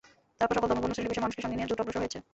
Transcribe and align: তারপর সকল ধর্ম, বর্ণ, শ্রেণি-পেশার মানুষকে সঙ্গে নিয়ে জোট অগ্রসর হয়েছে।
তারপর 0.39 0.55
সকল 0.57 0.67
ধর্ম, 0.69 0.81
বর্ণ, 0.83 0.93
শ্রেণি-পেশার 0.95 1.23
মানুষকে 1.25 1.43
সঙ্গে 1.43 1.57
নিয়ে 1.57 1.69
জোট 1.69 1.79
অগ্রসর 1.81 2.01
হয়েছে। 2.01 2.19